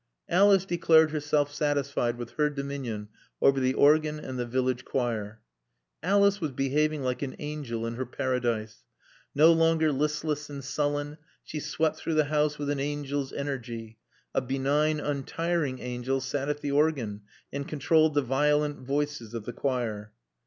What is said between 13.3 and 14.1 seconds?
energy.